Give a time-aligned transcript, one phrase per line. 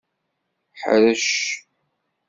[0.81, 1.29] Ḥrec!